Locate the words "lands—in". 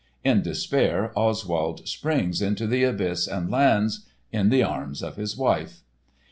3.51-4.49